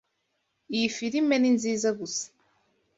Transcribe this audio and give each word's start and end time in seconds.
Iyi 0.75 0.87
firime 0.95 1.35
ninziza 1.39 1.89
gusa. 1.99 2.25